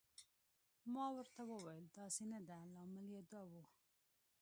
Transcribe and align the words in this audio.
ما 0.93 1.05
ورته 1.15 1.41
وویل: 1.51 1.85
داسې 1.99 2.23
نه 2.31 2.39
ده، 2.47 2.57
لامل 2.73 3.05
یې 3.15 3.21
دا 3.31 3.41
و. 3.49 3.51